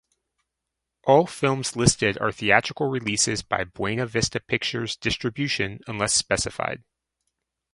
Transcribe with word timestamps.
All 1.03 1.27
films 1.27 1.75
listed 1.75 2.17
are 2.17 2.31
theatrical 2.31 2.89
releases 2.89 3.43
by 3.43 3.65
Buena 3.65 4.07
Vista 4.07 4.39
Pictures 4.39 4.95
Distribution 4.95 5.79
unless 5.85 6.15
specified. 6.15 6.83